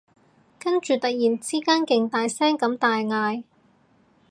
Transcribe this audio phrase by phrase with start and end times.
[0.57, 3.43] 跟住突然之間勁大聲咁大嗌